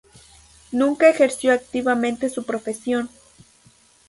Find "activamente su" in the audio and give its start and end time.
1.53-2.43